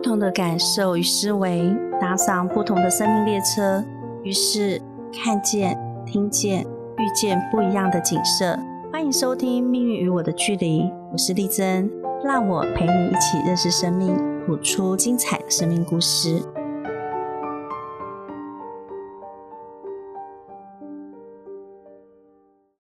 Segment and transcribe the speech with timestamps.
[0.00, 1.60] 不同的感受与思维，
[2.00, 3.84] 搭上不同的生命列车，
[4.24, 4.80] 于是
[5.12, 6.62] 看见、听见、
[6.96, 8.58] 遇见不一样的景色。
[8.90, 11.90] 欢迎收听《命运与我的距离》，我是丽珍，
[12.24, 16.40] 让我陪你一起认识生命，谱出精彩的生命故事。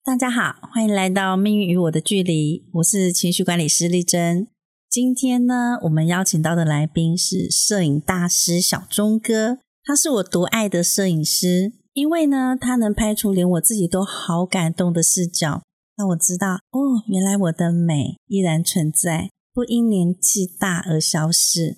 [0.05, 4.49] 大家好，欢迎来到《命运与我的距离》，我是情绪管理师丽珍。
[4.97, 15.61] 今天呢，我们邀请到的来宾是摄影大师小钟哥，他是我独爱的摄影师，因为呢，他能拍出连我自己都好感动的视角，
[15.99, 21.77] 让我知道哦，原来我的美依然存在，不因年纪大而消失。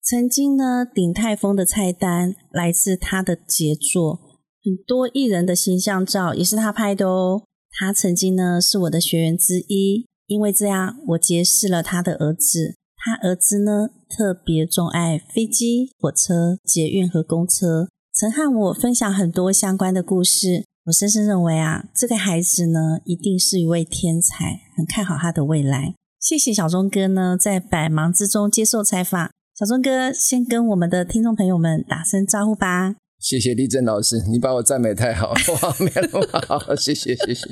[0.00, 4.20] 曾经呢，鼎泰丰的菜单来自他的杰作，
[4.62, 7.42] 很多艺人的形象照也是他拍的哦。
[7.72, 10.06] 他曾经呢，是我的学员之一。
[10.30, 12.76] 因为这样，我结识了他的儿子。
[12.96, 20.64] 他儿子呢，特别钟爱飞机、火车、捷运和公车，曾和我分享很多相关的故事。
[20.84, 25.94] 我深深认为啊，这个孩子呢，一定是一位天才，很看好他的未来。
[26.20, 29.30] 谢谢小钟哥呢，在百忙之中接受采访。
[29.58, 32.94] 小钟哥，先跟我们的听众朋友们打声招呼吧。
[33.18, 35.90] 谢谢丽珍老师，你把我赞美太好，哇，没
[36.68, 37.48] 有，谢谢，谢谢。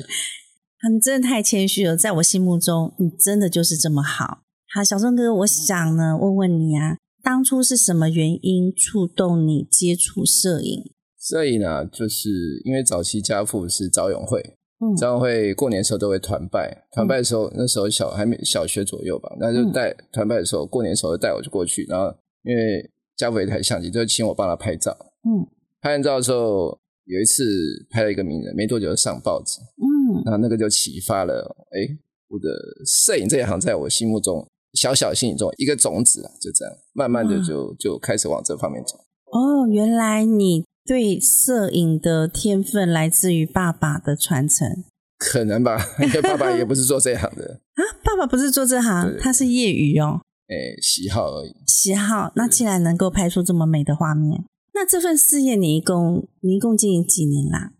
[0.92, 4.42] 你真的太谦虚了，在我心目中，你真的就是这么好。
[4.72, 10.92] 好，小钟哥，我想呢，问问你啊，当初是什么原因触动你接触摄影？
[11.18, 12.28] 摄影呢，就是
[12.64, 14.40] 因为早期家父是早永会，
[14.78, 22.06] 嗯，早永会过年的时候都会团拜，团拜的时候那时候小还没小学左右吧，那就带团拜的时候，过年的时候带我就过去，然后
[22.44, 25.44] 因为家父有一台相机，就请我帮他拍照，嗯，
[25.80, 27.44] 拍完照的时候，有一次
[27.90, 29.87] 拍了一个名人，没多久就上报纸，嗯。
[30.24, 31.96] 那那个就启发了，哎，
[32.28, 32.48] 我的
[32.86, 38.96] 摄影这一行在我心目中小小心中一个种子啊，就这样慢慢的就就开始往这方面走。
[39.32, 44.84] 哦，原来你对摄影的天分来自于爸爸的传承？
[45.18, 47.82] 可能吧， 因为爸爸也不是做这行的啊。
[48.04, 50.20] 爸爸不是做这行，他是业余哦。
[50.46, 51.54] 哎，喜好而已。
[51.66, 52.32] 喜好。
[52.36, 57.72] 那既然能够拍出这么美的画面，那这份事业你一共你一共经营几年啦？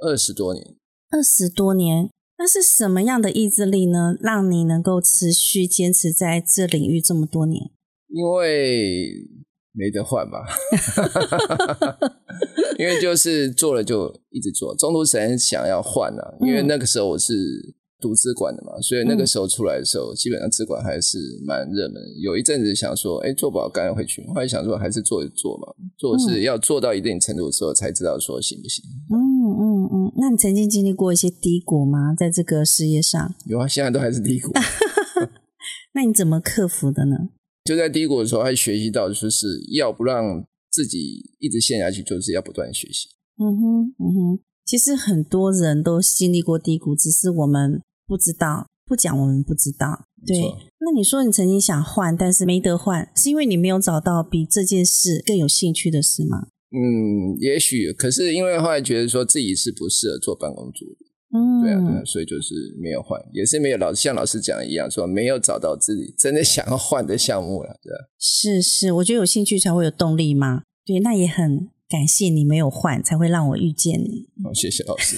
[0.00, 0.74] 二十多年。
[1.10, 4.16] 二十多年，那是什么样的意志力呢？
[4.20, 7.70] 让你能够持续坚持在这领域这么多年？
[8.08, 9.12] 因为
[9.72, 10.44] 没得换吧，
[12.78, 17.34] 因为就是做了就一直做，中途时想要换啊，因为那个时候我是。
[17.98, 21.94] 读资管的嘛，所以那个时候出来的时候，基本上资管还是蛮热门。
[22.20, 24.22] 有一阵子想说，哎，做不好赶快回去。
[24.28, 25.66] 后来想说，还是做一做嘛，
[25.96, 28.84] 做是要做到一定程度的时候，才知道说行不行。
[29.10, 29.16] 嗯
[29.58, 30.12] 嗯嗯。
[30.16, 32.14] 那你曾经经历过一些低谷吗？
[32.14, 33.34] 在这个事业上？
[33.46, 34.52] 有啊，现在都还是低谷。
[35.94, 37.30] 那你怎么克服的呢？
[37.64, 39.46] 就在低谷的时候，还学习到，就是
[39.76, 43.08] 要不让自己一直陷下去，就是要不断学习。
[43.38, 44.38] 嗯哼，嗯哼。
[44.64, 47.80] 其实很多人都经历过低谷，只是我们。
[48.08, 50.04] 不知道，不讲我们不知道。
[50.24, 50.38] 对，
[50.78, 56.46] 那你说你曾经想换，但是没得换，是因为你没有找到比这件事更有兴趣的事吗？
[56.70, 57.92] 嗯，也许。
[57.92, 67.96] 可是因为后来觉得说自己是不适合做办公助理，嗯，对啊，所以就是没有换，也是没有老像老师讲的一样，说没有找到自己真的想要换的项目了，对吧？
[68.18, 70.62] 是是，我觉得有兴趣才会有动力嘛。
[70.84, 74.28] 对，那也很感谢你没有换，才会让我遇见你。
[74.42, 75.16] 好，谢谢老师。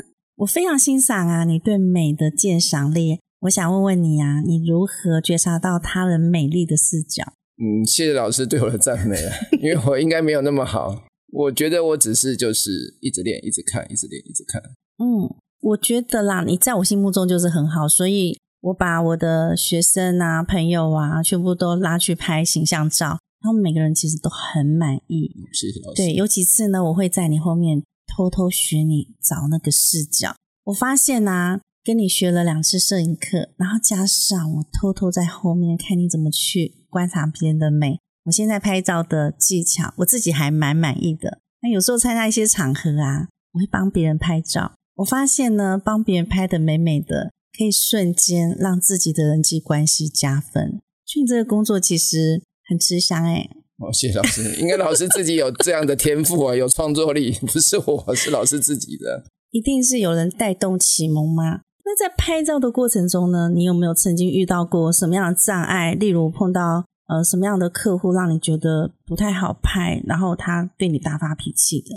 [0.36, 3.18] 我非常欣赏啊，你对美的鉴赏力。
[3.40, 7.32] 我想问问你啊，你如何觉察到他人美丽的视角？
[7.58, 11.04] 嗯，谢谢老师对我的赞美啊， 因为我应该没有那么好。
[11.32, 14.62] 我觉得我只是就是一直练，一直看，一直练，一直看。
[14.98, 15.28] 嗯，
[15.60, 25.30] 我觉得啦，你在我心目中就是很好，所以我把我的学生啊、朋友啊，全部都拉去拍形象照，他们每个人其实都很满意。
[25.52, 26.02] 谢谢老师。
[26.02, 27.82] 对，有几次呢，我会在你后面。
[28.16, 30.34] 偷偷学你找那个视角，
[30.64, 41.38] 我发现呐，跟你学了两次摄影课，然后加上我偷偷在后面看你怎么去观察别人的美，我现在拍照的技巧，我自己还蛮满意的。
[41.62, 50.80] 那有时候参加一些场合啊，我会帮别人拍照，我发现呢，帮别人拍的美美的，可以瞬间让自己的人际关系加分。
[51.04, 53.48] 所以你这个工作其实很吃香哎。
[53.78, 54.42] 哦，谢谢老师。
[54.58, 59.22] 应该老师自己有这样的天赋啊，有创作力，不是我是老师自己的。
[59.52, 61.60] 一定是有人带动启蒙吗？
[61.88, 65.94] 那在拍照的过程中呢，你有没有曾经遇到过什么样的障碍？
[65.94, 71.94] 例如碰到呃什么样的客户让你觉得不太好拍，然后他对你大发脾气的？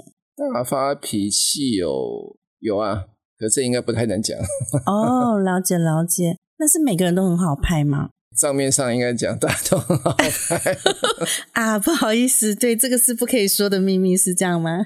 [0.54, 3.06] 大发脾气有有啊，
[3.40, 4.38] 可是应该不太能讲。
[4.86, 6.38] 哦，了解了解。
[6.60, 8.10] 那是每个人都很好拍吗？
[8.38, 10.78] 账面上应该讲大家都很好拍
[11.54, 14.86] 啊，不好意思，对，这个是不可以说的秘密，是这样吗？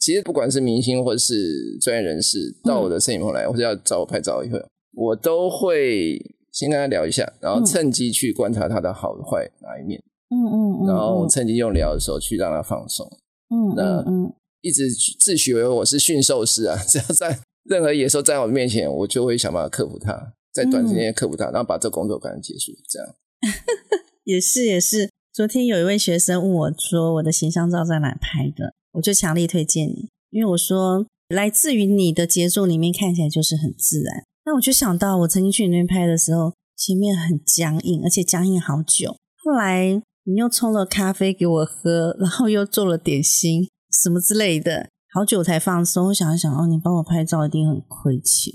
[0.00, 4.62] 其实不管是明星或是专业人士到我的摄影棚来，或者要找我拍照一会，
[4.92, 6.18] 我都会
[6.52, 10.02] 先跟他聊一下，然后趁机去观察他的好坏哪一面。
[10.30, 13.06] 嗯嗯嗯，然后趁机用聊的时候去让他放松。
[13.50, 22.72] 嗯，那嗯，一直自诩为我是驯兽师啊， 只要在任何野兽在我面前，我就会想办法克服它，在短时间克服它，然后把这工作赶紧结束。
[22.88, 23.08] 这样
[24.24, 25.08] 也是也是。
[25.32, 34.24] 昨天有一位学生问我说：“我的形象照在哪拍的？”我就强力推荐你，因为我说来自于你的节奏里面看起来就是很自然。
[34.44, 39.16] 那我就想到我曾经去那边拍的时候，前面很僵硬，而且僵硬好久。
[39.44, 40.02] 后来。
[40.30, 46.08] 你又冲了咖啡给我喝，然后又做了点心什么之类的，好久才放松。
[46.08, 48.52] 我想一想，哦，你帮我拍照一定很亏钱。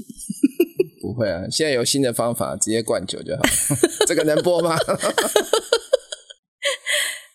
[1.02, 3.42] 不会啊，现在有新的方法，直接灌酒就好。
[4.06, 4.78] 这个能播吗？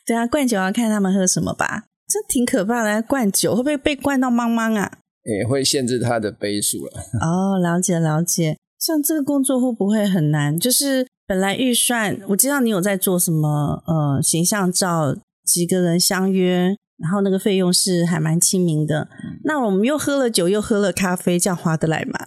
[0.06, 1.87] 对啊，灌酒要看他们喝什么吧。
[2.08, 4.90] 这挺可怕的，灌酒会不会被灌到茫茫啊？
[5.24, 6.92] 也会限制他的杯数了。
[7.20, 8.56] 哦，了解了解。
[8.78, 10.58] 像这个工作会不会很难？
[10.58, 11.06] 就是。
[11.28, 15.14] 本来预算，我知道你有在做什么，呃，形象照，
[15.44, 19.08] 几个人相约，然后那个费用是还蛮亲民的。
[19.44, 22.18] 那我们又喝了酒，又喝了咖啡，这样划得来吗？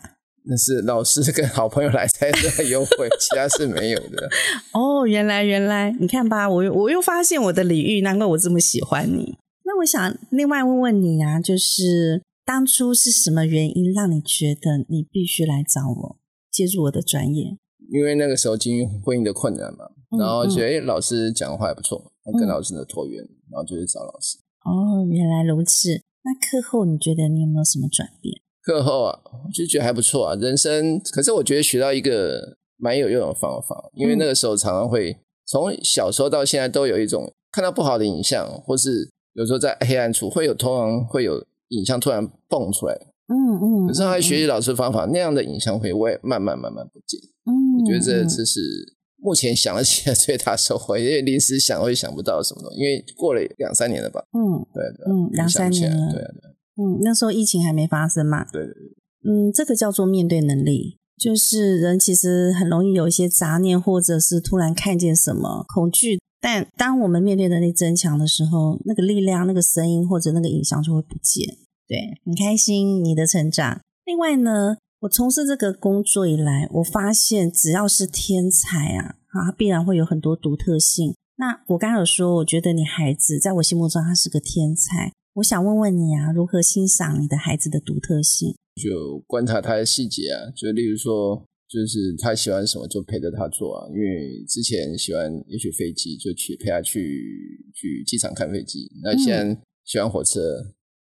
[0.44, 4.30] 那是老师跟好朋友来才的优惠，其他是没有的。
[4.74, 9.36] 哦，原来原来，你看吧，我我又发现我的礼遇，难怪我这么喜欢你。
[9.82, 16.20] 那我想另外问问你啊，就是当初是什么原因让你觉得你必须来找我，
[16.52, 17.58] 接入我的专业？
[17.90, 19.90] 因为那个时候经营婚姻的困难嘛，
[20.20, 24.38] 然后觉得哎，老师讲的话还不错，跟老师的投缘，然后就去找老师。
[24.64, 25.90] 哦，原来如此。
[26.24, 28.40] 那课后你觉得你有没有什么转变？
[28.62, 29.20] 课后啊，
[29.52, 30.36] 就觉得还不错啊。
[30.36, 35.18] 人生，可是我觉得学到一个蛮有用的方法，因为那个时候常常会
[35.48, 42.96] 从小时候到现在都有一种看到不好的影像，或是有时候在黑暗处会有通常会有影像突然蹦出来。
[43.28, 43.88] 嗯嗯。
[43.88, 47.20] 可是他学习老师方法，那样的影像会会慢慢慢慢不见。
[47.46, 48.60] 嗯我觉得这这是
[49.18, 54.24] 目前想得起来最大收获，因为临时想会想不到什么东西，因为过了两三年了吧？
[54.34, 58.44] 嗯，对对，嗯，两三年了，对对，嗯，那时候疫情还没发生嘛？
[58.52, 71.58] 对对对，嗯，这个叫做面对能力，就是人其实很容易有一些杂念，或者是突然看见什么恐惧，但当我们面对能力增强的时候，那个力量、那个声音或者那个影像就会不见。
[71.88, 73.80] 对，很开心你的成长。
[74.04, 74.76] 另外呢？
[75.02, 81.16] 我从事这个工作以来，我发现只要是天才啊，啊，必然会有很多独特性。
[81.38, 85.12] 那我刚刚有说，我觉得你孩子在我心目中他是个天才。
[85.34, 88.54] 我想问问你啊，如何欣赏你的孩子的独特性？
[88.76, 93.88] 就观察他的细节啊，就例如说，就是他喜欢什么就陪着他做啊。
[93.90, 97.00] 因为之前喜欢也许飞机，就去陪他去
[97.74, 98.92] 去机场看飞机。
[99.02, 100.40] 那现在喜欢火车，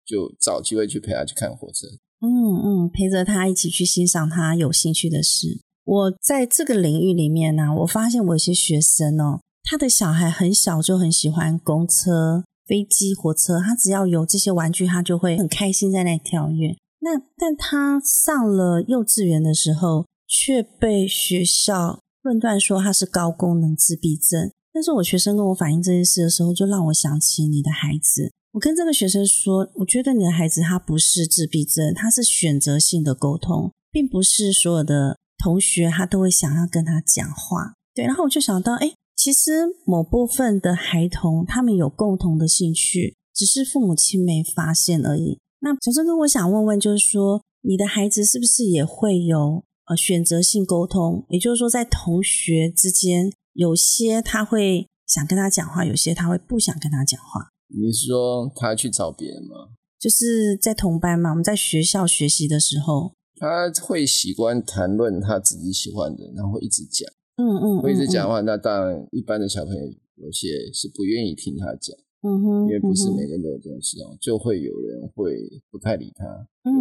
[0.03, 1.87] 就找机会去陪他去看火车。
[2.21, 2.27] 嗯
[2.63, 5.59] 嗯，陪着他一起去欣赏他有兴趣的事。
[5.83, 16.75] 我在这个领域里面呢，我发现我有些学生哦，他的小孩很小就很喜欢公车、飞机、火车，他只要有这些玩具，他就会很开心在那跳跃。
[17.01, 24.51] 那但他上了幼稚园的时候，却被学校论断说他是高功能自闭症。
[24.73, 28.31] 但是我学生跟我反映这件事的时候，就让我想起你的孩子。
[28.51, 37.73] 我跟这个学生说，我觉得你的孩子他不是自闭症，他是选择性的沟通，并不是所有的同学他都会想要跟他讲话。
[37.93, 45.39] 对，然后我就想到，哎，其实某部分的孩童他们有共同的兴趣，只是父母亲没发现而已。
[45.59, 51.25] 那小生哥，我想问问，就是说你的孩子是不是也会有呃选择性沟通？
[51.29, 57.49] 也就是说，在同学之间，有些他会想跟他讲话，有些他会不想跟他讲话。
[57.67, 59.73] 你是说他去找别人吗？
[59.99, 68.41] 就是在同班嘛，我们在学校学习的时候，他会喜欢谈论他自己喜欢的，然后会一直讲，嗯嗯，会一直讲话。
[68.41, 69.81] 那当然，一般的小朋友
[70.15, 71.95] 有些是不愿意听他讲，
[72.25, 75.35] 嗯哼，因为不是每个人都有这种时候，就会有人会
[75.69, 76.25] 不太理他，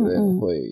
[0.00, 0.62] 有人会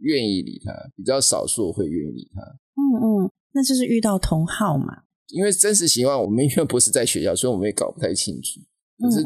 [0.00, 2.42] 愿意理他，比较少数会愿意理他。
[2.76, 5.04] 嗯嗯，那就是遇到同好嘛。
[5.28, 8.60] 因为真实情况，我们因为不是在学校，所以我们也搞不太清楚。
[8.98, 9.24] 可是，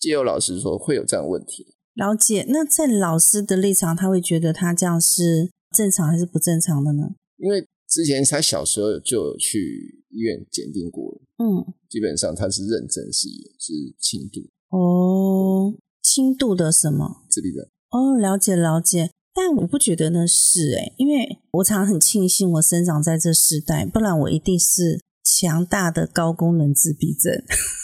[0.00, 1.66] 借由老师说会有这样问题。
[1.94, 2.44] 了解。
[2.48, 7.14] 那在老师的立场，他会觉得他这样是正常还是不正常的呢？
[7.36, 14.40] 因为之前他小时候就有去医院检定过，嗯，基本上他是认真是有是轻度。
[14.76, 15.72] 哦，
[16.02, 17.22] 轻度的什么？
[17.30, 17.64] 自闭症。
[17.90, 19.12] 哦，了解了解。
[19.32, 24.98] 但我不觉得那是哎，因为我常很庆幸我生长在这世代，不然我一定是。
[25.26, 27.32] 强大的高功能自闭症。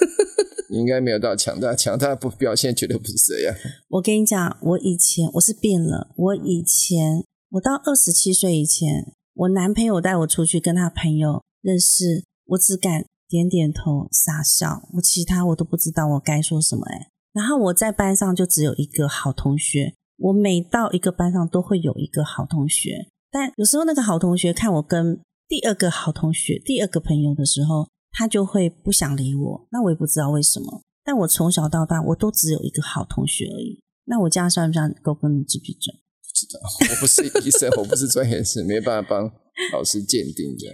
[0.68, 3.56] 应该没有到强大，强大不表现绝对不是这样。
[3.88, 6.12] 我跟你讲，我以前我是变了。
[6.16, 16.84] 我以前我到二十七岁以前，我男朋友带我出去跟他朋友认识，我只敢点点头傻笑，我其他我都不知道我该说什么。
[16.90, 27.88] 哎，然后我在班上就只有一个好同学，我每到一个班上都会有一个好同学，但有时候那个好同学看我跟第二个好同学、第二个朋友的时候。
[28.12, 30.82] 他就会不想理我，那我也不知道为什么。
[31.04, 33.80] 但我从小到大，我都只有一个好同学而已。
[34.06, 35.94] 那我这样算不算高功能自闭症？
[35.94, 36.60] 不知道，
[36.90, 39.32] 我不是医生，我不是专业人士，没办法帮
[39.72, 40.66] 老师鉴定的。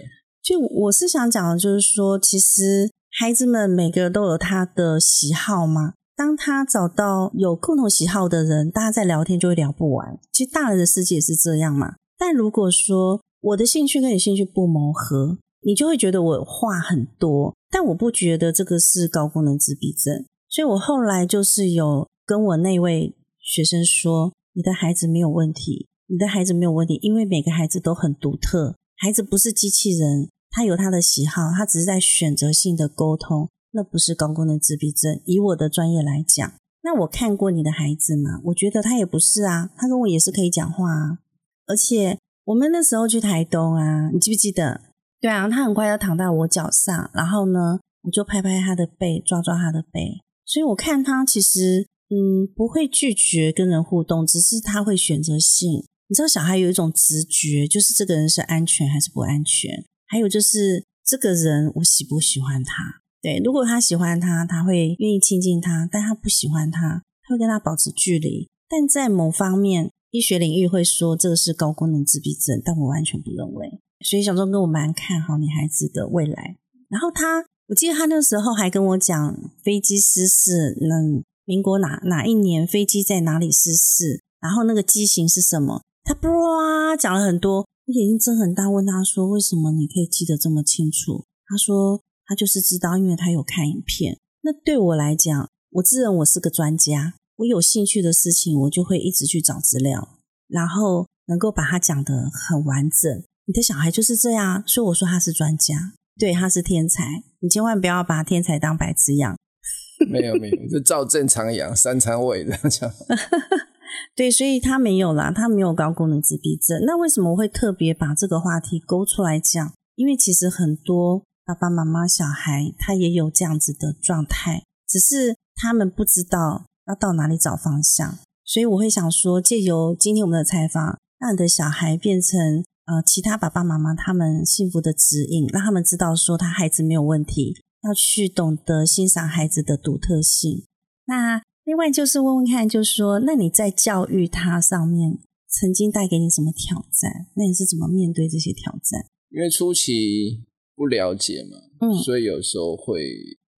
[0.47, 2.89] 就我是想讲的，就是说，其实
[3.19, 5.95] 孩子们每个人都有他的喜好嘛。
[6.15, 10.17] 当他找到有共同喜好的人，大家在聊天就会聊不完。
[10.31, 11.95] 其实大人的世界也是这样嘛。
[12.17, 35.21] 但如果说我的兴趣跟你兴趣不谋合，你就会觉得我话很多，但我不觉得这个是高功能自闭症，所以我后来就是有跟我那位学生说：“你的孩子没有问题，你的孩子没有问题，因为每个孩子都很独特，孩子不是机器人，他有他的喜好，他只是在选择性的沟通，那不是高功能自闭症。
[35.25, 41.19] 以我的专业来讲，那我看过你的孩子嘛，我觉得他也不是啊，他跟我也是可以讲话啊，
[41.67, 44.81] 而且我们那时候去台东啊，你记不记得？”
[45.21, 50.21] 对啊，他很快要躺在我脚上，然后呢，我就拍拍他的背，抓抓他的背。
[50.43, 55.85] 所以我看他其实，嗯，不会拒绝跟人互动，只是他会选择性。
[56.07, 63.01] 你知道，小孩有一种直觉，就是这个人是安全还是不安全，还有就是这个人我喜不喜欢他。
[63.21, 68.47] 对，如果他喜欢他，他会愿意亲近他；但他不喜欢他，他会跟他保持距离。
[68.69, 73.79] 但在某方面，医学领域会说这个是高功能自闭症，但我完全不认为。
[74.05, 76.57] 所以小钟哥，我蛮看好女孩子的未来。
[76.89, 85.81] 然后他，我记得他那时候还跟我讲飞机失事，那民国哪哪一年飞机在哪里失事，然后那个机型是什么？
[86.03, 100.17] 他哇讲了很多，我眼睛睁很大，问他说：“为什么你可以记得这么清楚？”他说：“他就是知道，因为他有看影片。”那对我来讲，我自认我是个专家，我有兴趣的事情，我就会一直去找资料，
[100.49, 103.23] 然后能够把它讲得很完整。
[103.45, 107.23] 你的小孩就是这样，所以我说他是专家，对，他是天才。
[107.39, 109.37] 你千万不要把天才当白痴养。
[110.11, 112.93] 没有没有，就照正常养，三餐喂的这样。
[114.15, 116.81] 对，所以他没有啦，他没有高功能自闭症。
[116.85, 119.73] 那为什么我会特别把这个话题勾出来讲？
[119.95, 128.17] 因为其实很多爸爸妈妈小孩他也有这样子的状态，只是他们不知道要到哪里找方向。
[128.43, 132.63] 所以我会想说，借由今天我们的采访，让你的小孩变成。
[132.89, 140.63] 呃，其他爸爸妈妈他们幸福的指引，让他们知道说他孩子没有问题，要去懂得欣赏孩子的独特性。
[141.03, 145.17] 那另外就是问问看，就是说，那你在教育他上面
[145.49, 147.27] 曾经带给你什么挑战？
[147.35, 149.05] 那你是怎么面对这些挑战？
[149.31, 150.45] 因为初期
[150.77, 153.03] 不了解嘛，嗯，所以有时候会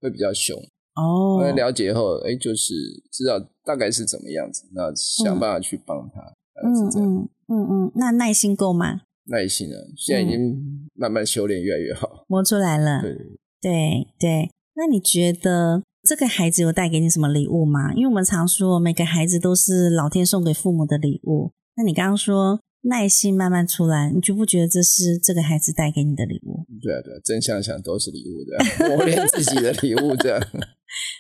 [0.01, 0.58] 会比较凶
[0.96, 1.38] 哦。
[1.39, 2.74] 那了解后，哎，就是
[3.12, 6.20] 知道大概是怎么样子，那想办法去帮他。
[6.66, 9.01] 嗯嗯嗯嗯，那耐心够吗？
[9.25, 13.04] 耐心啊，现在已经慢慢修炼，越来越好，磨出来了。
[13.04, 13.13] 对
[13.62, 17.94] 对对，那你觉得这个孩子有带给你什么礼物吗？
[17.94, 21.51] 因为我们常说每个孩子都是老天送给父母的礼物。
[21.75, 26.65] 那你刚刚说耐心慢慢出来，你觉不觉得这是这个孩子带给你的礼物？
[26.82, 30.48] 对啊对啊，真想想都是礼物的， 磨练自己的礼物 的。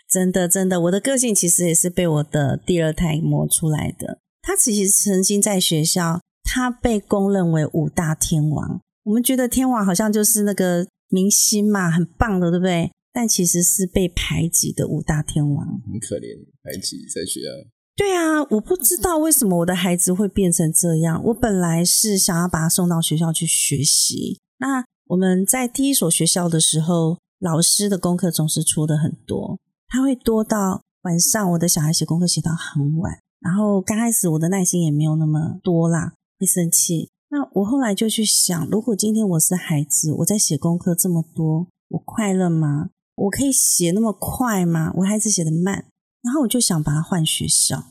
[0.09, 4.19] 真的真的，我的个性其实也是被我的第二胎磨出来的。
[4.41, 6.21] 他其实曾经在学校。
[6.51, 12.89] 他被公认为五大天王，我们觉得天王好像就是那个明星嘛，很棒的，对不对？
[13.19, 17.49] 但其实是被排挤的五大天王，很可怜，排挤在学校。
[17.93, 21.21] 对啊，我不知道为什么我的孩子会变成这样。
[21.25, 24.39] 我本来是想要把他送到学校去学习。
[24.59, 29.59] 那我们在第一所学校的时候，老师的功课总是出的很多，
[29.89, 33.19] 他会多到晚上，我的小孩写功课写到很晚。
[33.41, 36.13] 然后刚开始我的耐心也没有那么多啦。
[36.39, 37.09] 会生气。
[37.31, 42.91] 那我后来就去想，如果今天我是孩子，我在写功课这么多，我快乐吗？
[43.23, 44.91] 我可以写那么快吗？
[44.95, 45.85] 我孩子写的慢，
[46.21, 47.83] 然后我就想把他换学校。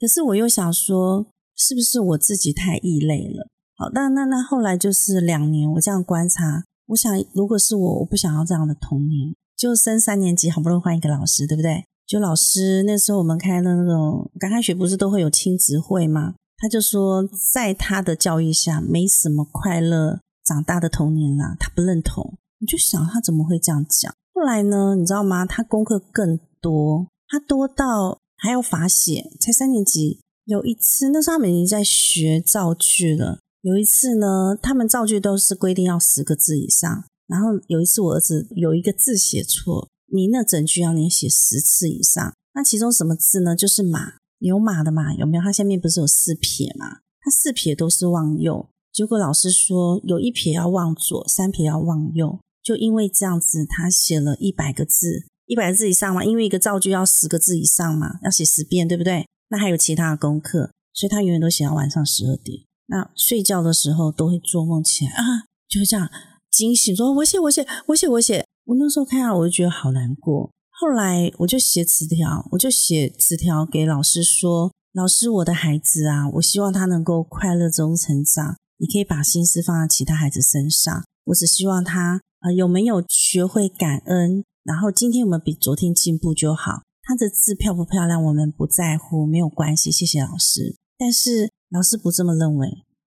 [0.00, 3.48] 可是我又想说，是不是我自己太异类了？
[3.76, 9.34] 好，那那那后来就是两年，我这样观察，我想如果是我，我不想要这样的童年。
[9.56, 11.84] 就升三年级，好不容易换一个老师，对不对？
[12.04, 16.34] 就老师那时候我们开的那种刚开学不是都会有亲子会吗？
[16.56, 17.22] 他就说，
[17.52, 22.38] 在他的教育下，没什么快乐长大的童年啦，他不认同。
[22.60, 24.12] 我就想他怎么会这样讲？
[24.42, 25.46] 后来呢，你知道吗？
[25.46, 29.30] 他功课更多，他多到还要罚写。
[29.40, 33.38] 才三年级，有一次那时候他们已经在学造句了。
[33.60, 37.04] 有一次呢，他们造句都是规定要十个字以上。
[37.28, 42.34] 然后有一次我儿子有一个字写错，你那整句要你写十次以上。
[42.54, 43.54] 那其中什么字呢？
[43.54, 45.42] 就是马，有马的马有没有？
[45.44, 46.98] 它下面不是有四撇吗？
[47.20, 48.68] 它四撇都是往右。
[48.92, 52.40] 结果老师说有一撇要往左，三撇要往右。
[52.62, 59.26] 就因为这样子，他写了一百个字，一百字以上嘛，因为一个造句要十个字以上嘛，要写十遍，对不对？
[59.48, 62.60] 那还有其他的功课，所以他永远都写到晚上十二点。
[62.86, 66.08] 那睡觉的时候都会做梦起来啊，就会这样
[66.50, 68.44] 惊醒，说我写我写我写我写。
[68.64, 70.50] 我那时候看到我就觉得好难过。
[70.70, 78.56] 后来我就写纸条，我就写纸条给老师说：“老师，我的孩子啊，我希望他能够快乐中成长。
[78.78, 84.42] 你可以把心思放在其他孩子身上，我只希望他。”啊，有没有学会感恩？
[84.64, 86.82] 然后今天我们比昨天进步就好。
[87.04, 89.92] 他的字漂不漂亮，我们不在乎，没有关系。
[89.92, 90.76] 谢谢老师。
[90.98, 92.68] 但是老师不这么认为。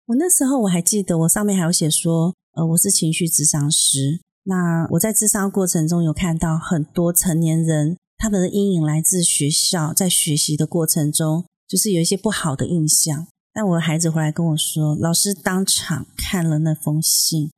[0.06, 4.20] 我那时候我还记得，我上面还有写说，呃，我是情绪智商师。
[4.44, 13.26] 那我在智商过程中有看到很多成年人，他们的阴影来自学校，在学习的过程中，就是有一些不好的印象。
[13.52, 17.50] 但我的孩子回来跟我说，老师当场看了那封信，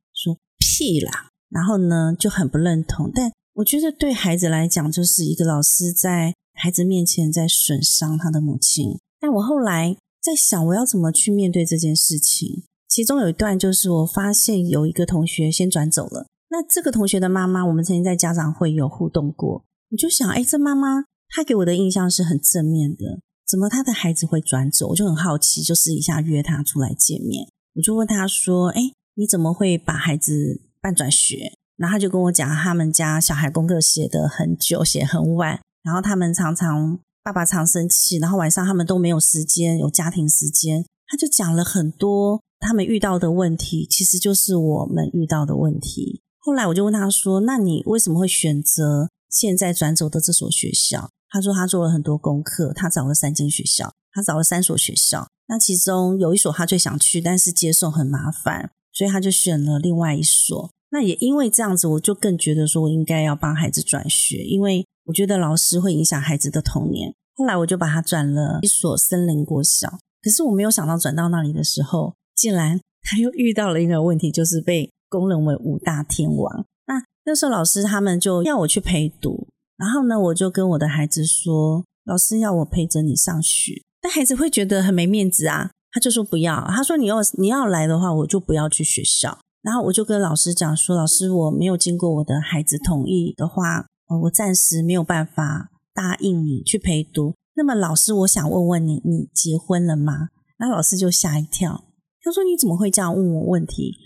[0.80, 1.28] 说屁啦。
[1.50, 3.10] 然后呢，就很不认同。
[3.12, 8.98] 但我觉得对孩子来讲，就是一个老师在孩子面前在损伤他的母亲。
[9.18, 12.64] 但我后来在想，我要怎么去面对这件事情？
[12.88, 16.26] 其中有一段就是我发现有一个同学先转走了。
[16.48, 19.64] 那这个同学的妈妈，我们曾经在家长会有互动过。
[19.90, 24.88] 我就想，哎，这妈妈她给我的印象是很正面的，怎么她的孩子会转走？
[24.88, 27.48] 我就很好奇，就私底下约她出来见面。
[27.74, 28.80] 我就问她说，哎，
[29.14, 30.62] 你怎么会把孩子？
[30.80, 40.84] 半转学，然后他就跟我讲，他们家小孩功课写的很久，写很晚，然后他们常常爸爸常生气，然后晚上他们都没有时间有家庭时间。
[41.06, 46.22] 他就讲了很多他们遇到的问题，其实就是我们遇到的问题。
[46.38, 60.70] 后来我就问他说：“那你为什么会选择现在转走的这所学校？”他说：“他做了很多功课，他找了三间学校，他找了三所学校，那其中有一所他最想去，但是接送很麻烦。”所以他就选了另外一所。
[60.90, 67.14] 那也因为这样子，我就更觉得说我应该要帮孩子转学，因为我觉得老师会影响孩子的童年。
[67.36, 69.98] 后来我就把他转了一所森林国小。
[70.22, 76.66] 可是我没有想到转到那里的时候，竟然他又遇到了一个问题，就是被公认为五大天王。
[76.86, 79.46] 那那时候老师他们就要我去陪读，
[79.78, 85.70] 然后呢，我就跟我的孩子说，老师要我陪着你上学，但孩子会觉得很没面子啊。
[85.92, 89.38] 他就说不要，他说你要你要来的话，我就不要去学校。
[89.62, 93.86] 然后我就跟老师讲说，老师我没有经过我的孩子同意的话，
[94.22, 97.34] 我暂时没有办法答应你去陪读。
[97.54, 100.28] 那么老师，我想问问你，你结婚了吗？
[100.58, 101.84] 那老师就吓一跳，
[102.22, 103.96] 他说你怎么会这样问我问题？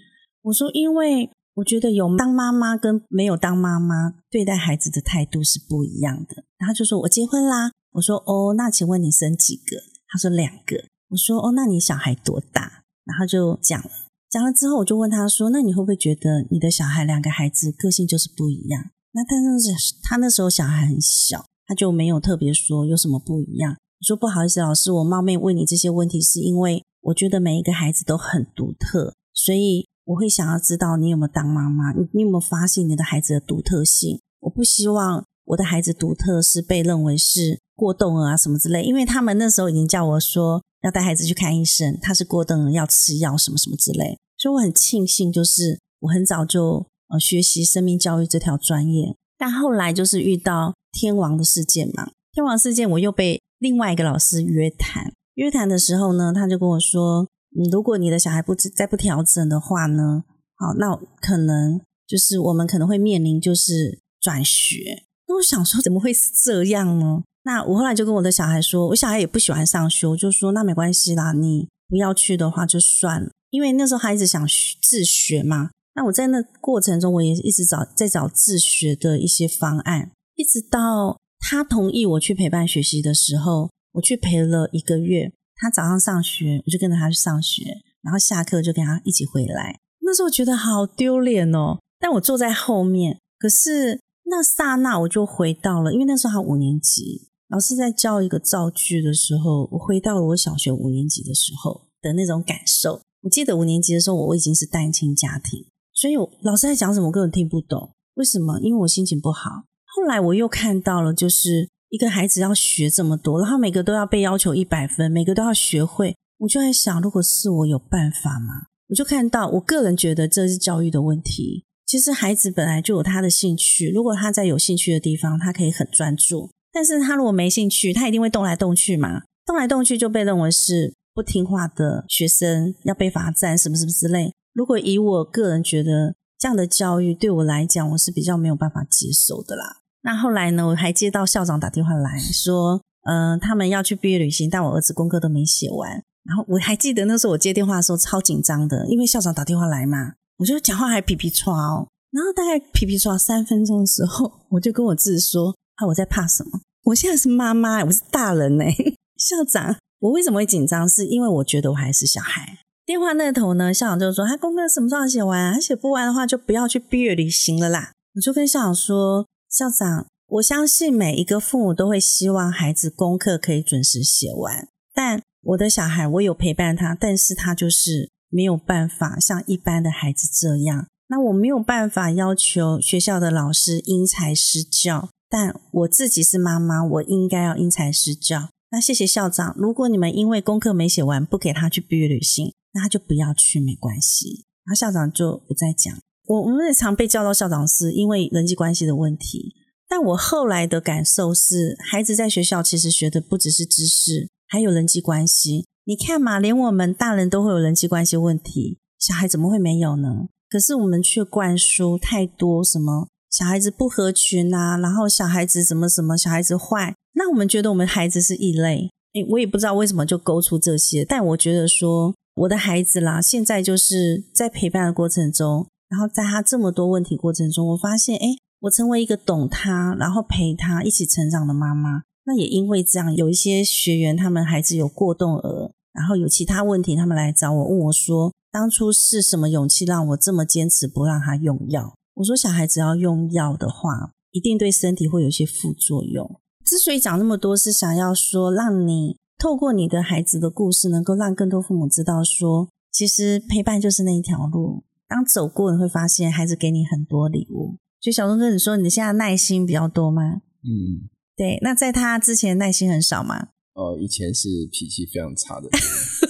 [0.43, 6.45] 我说因为我觉得有当妈妈跟没有当妈妈对待孩子的态度是不一样的。
[6.59, 7.71] 然后就说我结婚啦。
[7.93, 9.77] 我说哦，那请问你生几个？
[10.09, 10.85] 他说两个。
[11.11, 12.83] 我说哦，那你小孩多大？
[13.05, 13.91] 然后就讲了，
[14.35, 23.71] 讲了之后，我就问他说：“那你会不会觉得你的小孩两个孩子个性就是不一样？”那他那是他那时候小孩很小，他就没有特别说有什么不一样。
[23.75, 34.19] 我说不好意思，老师，我冒昧问你这些问题，是因为我觉得每一个孩子都很独特，所以我会想要知道你有没有当妈妈，你你有没有发现你的孩子的独特性？
[34.41, 40.61] 我不希望我的孩子独特是被认为是过动啊什么之类，因为他们那时候已经叫我说。
[40.83, 49.17] 要带孩子去看医生，他是过动，要吃药什么什么之类，所以我很庆幸，就是我很早就呃学习生命教育这条专业。
[49.39, 57.27] 但后来就是遇到天王的事件嘛，天王事件我又被另外一个老师约谈，约谈的时候呢，他就跟我说
[57.57, 60.25] ：“你如果你的小孩不再不调整的话呢，
[60.57, 67.23] 好，那可能就是我们可能会面临就是转学。”那我想说，怎么会是这样呢？
[67.45, 74.45] 那我后来就跟我的小孩说，我小孩也不喜欢上学，我就说那没关系啦，你不要去的话就算了，因为那时候孩子想
[74.83, 75.71] 自学嘛。
[75.95, 85.33] 那我在那过程中，我也一直找在找自学的一些方案，一直到他同意我去陪伴学习的时候，我去陪了一个月。
[85.55, 87.63] 他早上上学，我就跟着他去上学，
[88.03, 89.79] 然后下课就跟他一起回来。
[90.01, 97.29] 那时候我觉得好丢脸哦，但我坐在后面，可是那刹那我就回到了，因为那时候他五年级。
[97.49, 103.01] 老师在教一个造句的时候，我回到了我小学五年级的时候的那种感受。
[103.25, 107.91] 我记得五年级的时候，我已经是单亲家庭，所以老师在讲什么，我根本听不懂。
[108.17, 108.61] 为什么？
[108.61, 109.65] 因为我心情不好。
[109.87, 116.15] 后来我又看到了，就是一个孩子要学这么多，然后每个都要被要求一百分，每个都要学会。
[116.37, 118.67] 我就在想，如果是我有办法吗？
[118.89, 121.65] 我就看到，我个人觉得这是教育的问题。
[121.87, 126.51] 其实孩子本来就有他的兴趣，如果他在有兴趣的地方，他可以很专注。
[126.71, 134.35] 但是他如果没兴趣，他一定会动来动去嘛，动来动去就被认为是不听话的学生，要被罚站，什么什么之类。
[134.53, 139.77] 如果以我个人觉得这样的教育对我来讲，我是比较没有办法接受的啦。
[140.03, 146.03] 那后来呢，我还接到校长打电话来说，嗯，他们要去毕业旅行，但我儿子功课都没写完。
[146.25, 151.87] 然后我还记得那时候我接电话的时候超紧张的，因为校长打电话来嘛，我就讲话还皮皮唰哦。
[152.11, 156.61] 然后大概皮皮唰三分钟的时候，我就跟我自己说：啊，我在怕什么？
[156.85, 158.65] 我现在是妈妈，我是大人呢。
[159.17, 160.87] 校长，我为什么会紧张？
[160.87, 162.59] 是因为我觉得我还是小孩。
[162.85, 165.55] 电话那头呢，校长就说：他功课什么时候写完？
[165.55, 167.93] 他写不完的话，就不要去毕业旅行了啦。
[168.15, 180.87] 我就跟校长说：校长，我相信每一个父母都会希望孩子功课可以准时写完，但我的小孩，我有陪伴他，但是他就是没有办法像一般的孩子这样。
[181.09, 188.51] 那我没有办法要求学校的老师因材施教，但我自己是妈妈，我应该要因材施教。
[188.75, 194.45] 那谢谢校长，如果你们因为功课没写完不给他去毕业旅行，那他就不要去，没关系。
[194.65, 195.97] 然后校长就不再讲。
[196.27, 199.55] 我我们也常被叫到校长室，因为人际关系的问题。
[199.89, 204.29] 但我后来的感受是，孩子在学校其实学的不只是知识。
[204.49, 210.27] 还有人际关系，你看嘛，连我们大人都会有人际关系问题，小孩怎么会没有呢？
[210.51, 218.89] 可是我们却灌输太多什么小孩子不合群啊，然后小孩子什么什么，小孩子坏，那我们觉得我们孩子是异类。
[219.15, 232.03] 诶，我也不知道为什么就勾出这些，但我觉得说我的孩子啦，现在就是在陪伴的过程中，然后在他这么多问题过程中，我发现，诶，我成为一个懂他，然后陪他一起成长的妈妈。
[232.27, 246.41] 那也因为这样，有一些学员他们孩子有过动儿，然后有其他问题，他们来找我问我说：“当初是什么勇气让我这么坚持不让他用药？”我说：“小孩子要用药的话，一定对身体会有一些副作用。
[246.65, 254.85] 之所以讲那么多，是想要说，让你透过你的孩子的故事，能够让更多父母知道，说其实陪伴就是那一条路。
[255.09, 257.77] 当走过，你会发现孩子给你很多礼物。
[258.01, 260.43] 所以小东哥，你说你现在耐心比较多吗？
[260.63, 261.09] 嗯。
[261.37, 263.49] 对，那在他之前耐心很少吗？
[263.75, 265.69] 哦，以前是脾气非常差的。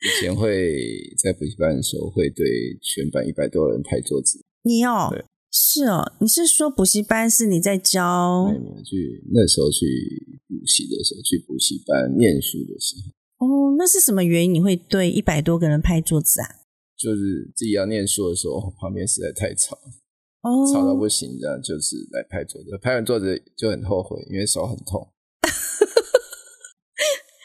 [0.00, 0.76] 以前会
[1.22, 2.46] 在补习班的时候会对
[2.80, 4.44] 全班一百多人拍桌子。
[4.62, 8.52] 你哦，对，是哦，你是说补习班是你在教？
[8.84, 9.86] 去那时候去
[10.46, 13.46] 补习的时候，去补习班念书的时候。
[13.46, 16.46] 哦，那是什么原因你会对一百多个人拍桌子啊？
[16.96, 19.76] 就是自己要念书的时候， 旁边实在太吵。
[20.42, 25.06] 哦吵到不行，这样就是来拍桌子，拍完桌子就很后悔，因为手很痛。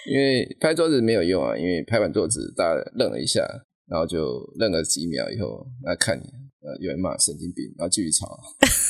[0.09, 3.41] 因为拍桌子没有用啊，因为拍完桌子大家愣了一下，
[3.87, 6.23] 然后就愣了几秒以后，来看你，
[6.61, 8.39] 呃，有人骂神经病，然后继续吵，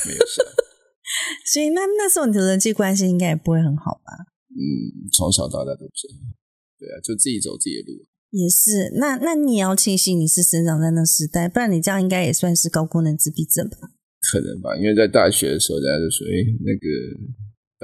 [0.06, 0.42] 没有事。
[1.52, 4.12] 所以那那时候你的人际关系应该也不会很好吧？
[4.50, 6.08] 嗯，从小到大都不是，
[6.78, 8.06] 对啊，就自己走自己的路。
[8.30, 13.76] 也是，那那你也要庆幸你是生长在那时代，不然你这样应该也算是高功能自闭症吧？
[14.32, 16.32] 可能吧，因为在大学的时候，大家就说：“哎，
[16.64, 16.86] 那个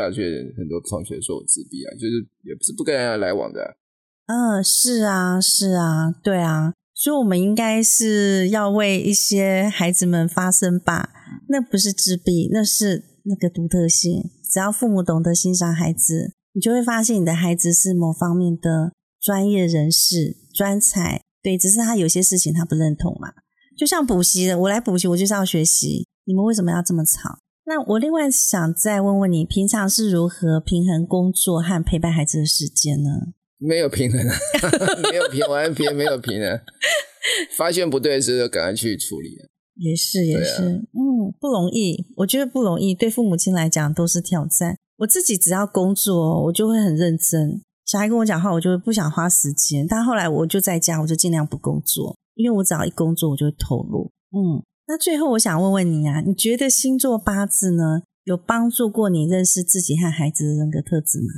[0.00, 3.76] 大学很多同学说我自闭啊，就是也不是不跟人家来往的。”
[4.32, 11.10] 嗯，是啊，是啊，对啊，所以我们应该是要为一些孩子们发声吧。
[11.48, 14.30] 那不是自闭，那是那个独特性。
[14.50, 21.20] 只要父母懂得欣赏孩子，你就会发现你的孩子是某方面的专业人士、专才。
[21.42, 23.32] 对，只是他有些事情他不认同嘛。
[23.76, 26.06] 就像补习的，我来补习，我就是要学习。
[26.24, 27.40] 你们为什么要这么吵？
[27.70, 33.08] 那我另外想再问问你，平常是如何平衡工作和陪伴孩子的时间呢？
[33.58, 34.20] 没有平衡，
[35.08, 36.60] 没有平完平没有平衡。
[37.56, 39.36] 发现不对的时候，赶快去处理。
[39.76, 42.08] 也是也是，嗯，不容易。
[42.16, 44.76] 我觉得不容易，对父母亲来讲都是挑战。
[44.96, 47.62] 我自己只要工作，我就会很认真。
[47.86, 49.86] 小孩跟我讲话，我就不想花时间。
[49.86, 54.10] 但后来我就在家，我就尽量不工作，因为我只要一工作，我就会投入。
[54.32, 54.60] 嗯。
[54.90, 61.28] 那最后我想问问你啊，你觉得星座八字呢有帮助过你认识自己和孩子的人格特质吗？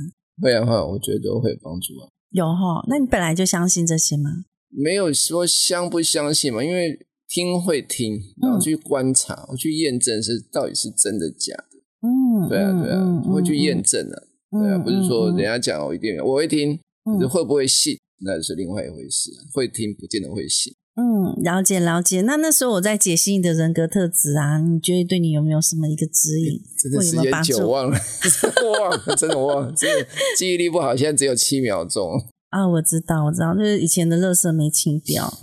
[0.41, 2.09] 会的话，我觉得会帮助啊。
[2.31, 4.45] 有哈，那你本来就相信这些吗？
[4.71, 6.97] 没有说相不相信嘛，因为
[7.29, 11.77] 听会听，然后去观察，我去验证是到底是真的假的。
[12.01, 14.17] 嗯，对啊，对啊，会去验证啊。
[14.49, 19.29] 对啊，不是说人家讲我一定我会听，可是会不会信那是另外一回事。
[19.37, 20.73] 啊会听不见得会信。
[20.95, 22.21] 嗯，了解了解。
[22.21, 26.61] 那那时候我在解析你的人格特质啊，你觉得对你有没有什么一个指引？
[26.77, 27.97] 真的时间久忘了，
[28.79, 32.11] 忘了，真的忘了，真的记忆力不好，现在只有七秒钟
[32.49, 32.67] 啊。
[32.67, 35.33] 我知道，我知道，就是以前的乐色没清掉。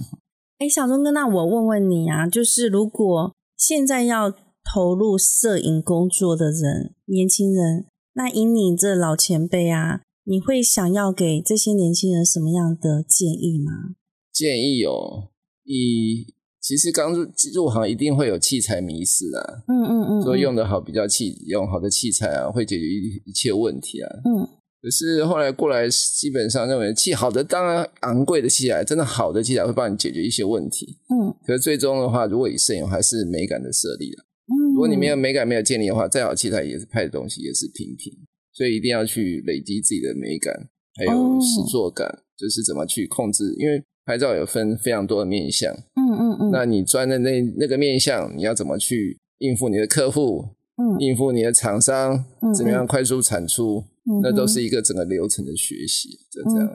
[0.59, 4.31] 哎，小钟哥，那我问问你啊，就是如果现在要
[4.63, 13.97] 投入摄影工作的人，年轻人，那以你这老前辈啊，你会想要给这些年轻人什么样的建议吗？
[14.33, 15.30] 建议哦。
[15.73, 16.27] 以
[16.61, 24.49] 其实刚入入行一定会有器材迷失啊，嗯嗯嗯，说用的好比较器用好的器材啊，会解决一一切问题啊，嗯，
[24.83, 38.13] 可是后来过来基本上认为器好的当然昂贵的器材，真的好的器材会帮你解决一些问题，嗯，可是最终的话，如果以摄影还是美感的设立了，嗯，如果你没有美感没有建立的话，再好器材也是拍的东西也是平平，
[38.53, 40.53] 所以一定要去累积自己的美感，
[40.99, 43.83] 还有实作感，就是怎么去控制，因为。
[44.05, 52.25] 拍照有分非常多的面相，嗯嗯嗯，那你专的那那个面相，你要怎么去应付你的客户，嗯，应付你的厂商，
[52.57, 53.85] 怎么样快速产出，
[54.23, 56.69] 那都是一个整个流程的学习，就这样。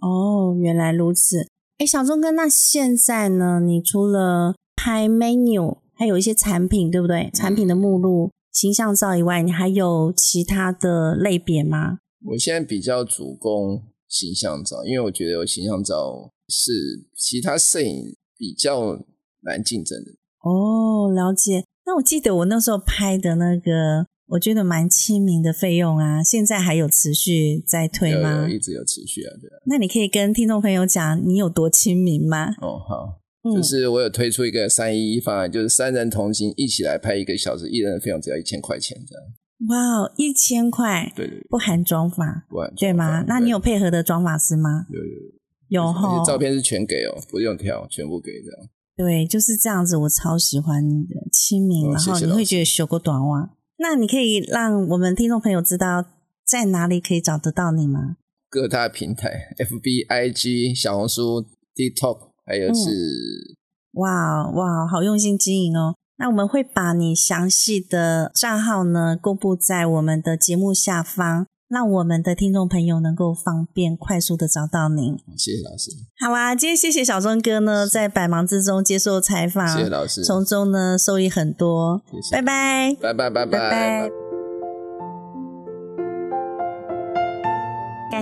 [0.00, 1.46] 哦，原来如此。
[1.78, 3.60] 哎，小钟哥，那现在呢？
[3.60, 7.30] 你除了拍 menu，还有一些产品，对不对？
[7.34, 11.98] 产品的目录、形象照以外，你还有其他的类别吗？
[12.26, 16.30] 我现在比较主攻形象照，因为我觉得有形象照。
[16.54, 16.70] 是
[17.16, 18.98] 其他摄影比较
[19.40, 20.10] 难竞争的
[20.44, 21.64] 哦，了解。
[21.86, 28.46] 那我记得我那时候拍的那个，我觉得蛮亲民的费用啊，现在还有持续在推吗？
[28.50, 29.56] 一直有持续啊，对啊。
[29.64, 32.48] 那你可以跟听众朋友讲你有多亲民吗？
[32.60, 33.18] 哦，好，
[33.50, 39.24] 就是我有推出一个三一一方案，就是三人同行一起来拍一个小时，一人的费用只要一千块钱这样。
[39.68, 43.24] 哇，一千块，对对，不含妆发，不含对吗？
[43.26, 44.86] 那你有配合的妆发师吗？
[44.90, 45.32] 有有有。
[45.68, 48.68] 有哈，照片是全给哦，不用挑，全部给这样。
[48.94, 53.48] 对，就是这样子，我超喜欢你的亲民，然后你会觉得修个短袜。
[53.78, 56.04] 那你可以让我们听众朋友知道
[56.44, 58.18] 在哪里可以找得到你吗？
[58.50, 63.56] 各大平台，F B I G、小红书、TikTok，还有是
[63.92, 65.94] 哇哇，好用心经营哦。
[66.22, 71.46] 那我们会把你详细的账号呢公布在我们的节目下方。
[71.68, 75.16] 让我们的听众朋友能够方便快速的找到您。
[75.38, 75.90] 谢谢老师。
[76.20, 82.02] 好啊，今天谢谢小钟哥呢，在百忙之中接受采访，谢谢老师，从中呢受益很多。
[82.12, 84.21] 谢谢，拜拜，拜拜，拜拜。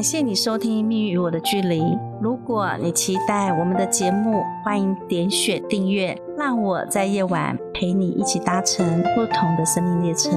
[0.00, 1.78] 感谢你收听《命运与我的距离》。
[2.22, 10.30] 如果你期待我们的节目，欢迎点选订阅，让我在夜晚陪你一起搭乘不同的生命列车。